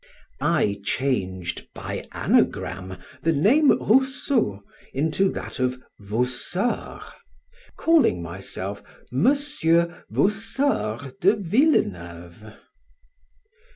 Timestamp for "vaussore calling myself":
6.01-8.81